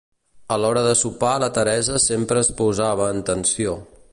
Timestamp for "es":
2.45-2.49